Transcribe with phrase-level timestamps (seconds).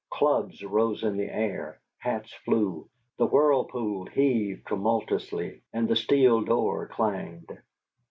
[0.09, 6.87] Clubs rose in the air, hats flew, the whirlpool heaved tumultuously, and the steel door
[6.87, 7.55] clanged.